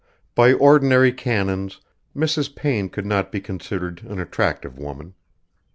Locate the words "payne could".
2.55-3.05